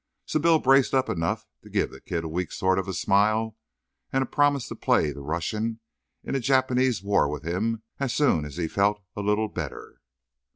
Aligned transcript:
So 0.25 0.39
Bill 0.39 0.57
braced 0.57 0.95
up 0.95 1.09
enough 1.09 1.45
to 1.61 1.69
give 1.69 1.91
the 1.91 2.01
kid 2.01 2.23
a 2.23 2.27
weak 2.27 2.51
sort 2.51 2.79
of 2.79 2.87
a 2.87 2.93
smile 2.95 3.55
and 4.11 4.23
a 4.23 4.25
promise 4.25 4.67
to 4.69 4.75
play 4.75 5.11
the 5.11 5.21
Russian 5.21 5.79
in 6.23 6.33
a 6.33 6.39
Japanese 6.39 7.03
war 7.03 7.29
with 7.29 7.43
him 7.45 7.83
is 7.99 8.11
soon 8.11 8.43
as 8.43 8.57
he 8.57 8.67
felt 8.67 9.03
a 9.15 9.21
little 9.21 9.47
better. 9.47 10.01